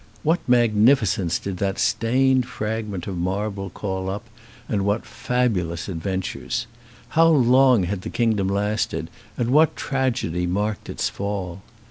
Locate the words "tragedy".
9.75-10.47